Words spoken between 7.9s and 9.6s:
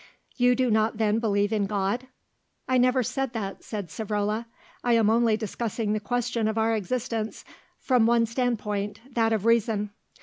one standpoint, that of